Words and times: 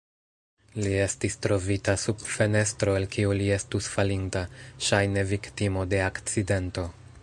Li 0.85 0.93
estis 1.01 1.35
trovita 1.47 1.95
sub 2.05 2.25
fenestro 2.37 2.97
el 3.01 3.07
kiu 3.17 3.37
li 3.43 3.53
estus 3.59 3.93
falinta, 3.97 4.45
ŝajne 4.89 5.29
viktimo 5.35 5.89
de 5.95 6.05
akcidento. 6.13 6.93